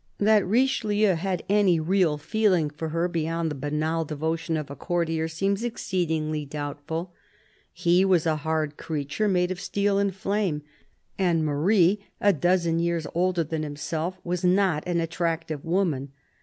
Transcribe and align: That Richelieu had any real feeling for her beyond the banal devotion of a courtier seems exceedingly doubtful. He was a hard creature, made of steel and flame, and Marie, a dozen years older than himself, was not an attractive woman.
That 0.17 0.47
Richelieu 0.47 1.13
had 1.13 1.43
any 1.47 1.79
real 1.79 2.17
feeling 2.17 2.71
for 2.71 2.89
her 2.89 3.07
beyond 3.07 3.51
the 3.51 3.55
banal 3.55 4.03
devotion 4.03 4.57
of 4.57 4.71
a 4.71 4.75
courtier 4.75 5.27
seems 5.27 5.63
exceedingly 5.63 6.43
doubtful. 6.43 7.13
He 7.71 8.03
was 8.03 8.25
a 8.25 8.37
hard 8.37 8.77
creature, 8.77 9.27
made 9.27 9.51
of 9.51 9.61
steel 9.61 9.99
and 9.99 10.11
flame, 10.11 10.63
and 11.19 11.45
Marie, 11.45 12.03
a 12.19 12.33
dozen 12.33 12.79
years 12.79 13.05
older 13.13 13.43
than 13.43 13.61
himself, 13.61 14.17
was 14.23 14.43
not 14.43 14.81
an 14.87 14.99
attractive 14.99 15.63
woman. 15.63 16.11